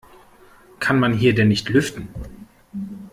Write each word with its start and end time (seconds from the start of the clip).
Kann 0.79 0.99
man 0.99 1.13
hier 1.13 1.35
denn 1.35 1.49
nicht 1.49 1.69
lüften? 1.69 2.07